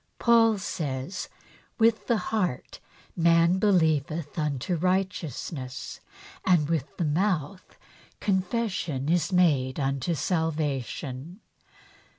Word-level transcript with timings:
Paul 0.17 0.57
says:" 0.57 1.29
With 1.77 2.07
the 2.07 2.17
heart 2.17 2.79
man 3.15 3.59
believeth 3.59 4.35
unto 4.39 4.73
righteousness, 4.73 5.99
and 6.43 6.67
with 6.67 6.97
the 6.97 7.05
mouth 7.05 7.77
confession 8.19 9.09
is 9.09 9.31
made 9.31 9.79
unto 9.79 10.15
salvation." 10.15 11.41